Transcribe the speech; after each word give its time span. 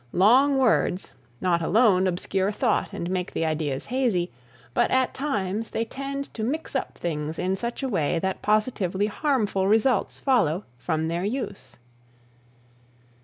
Long 0.13 0.57
words, 0.57 1.11
not 1.41 1.61
alone 1.61 2.07
obscure 2.07 2.51
thought 2.51 2.91
and 2.91 3.07
make 3.07 3.33
the 3.33 3.45
ideas 3.45 3.85
hazy, 3.85 4.31
but 4.73 4.89
at 4.89 5.13
times 5.13 5.69
they 5.69 5.85
tend 5.85 6.33
to 6.33 6.41
mix 6.43 6.75
up 6.75 6.97
things 6.97 7.37
in 7.37 7.55
such 7.55 7.83
a 7.83 7.87
way 7.87 8.17
that 8.17 8.41
positively 8.41 9.05
harmful 9.05 9.67
results 9.67 10.17
follow 10.17 10.63
from 10.75 11.07
their 11.07 11.23
use. 11.23 11.75